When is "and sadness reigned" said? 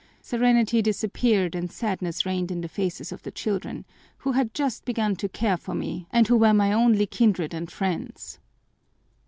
1.53-2.49